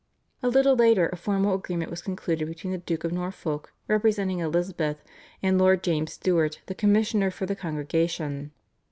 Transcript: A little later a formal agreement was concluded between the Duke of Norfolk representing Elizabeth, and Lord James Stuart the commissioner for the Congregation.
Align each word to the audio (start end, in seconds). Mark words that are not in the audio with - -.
A 0.41 0.47
little 0.49 0.75
later 0.75 1.09
a 1.09 1.15
formal 1.15 1.53
agreement 1.53 1.91
was 1.91 2.01
concluded 2.01 2.47
between 2.47 2.71
the 2.71 2.79
Duke 2.79 3.03
of 3.03 3.11
Norfolk 3.11 3.71
representing 3.87 4.39
Elizabeth, 4.39 4.97
and 5.43 5.59
Lord 5.59 5.83
James 5.83 6.13
Stuart 6.13 6.59
the 6.65 6.73
commissioner 6.73 7.29
for 7.29 7.45
the 7.45 7.55
Congregation. 7.55 8.51